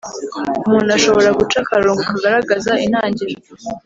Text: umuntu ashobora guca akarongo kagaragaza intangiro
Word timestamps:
umuntu 0.65 0.89
ashobora 0.97 1.29
guca 1.39 1.57
akarongo 1.63 1.99
kagaragaza 2.09 2.71
intangiro 2.85 3.35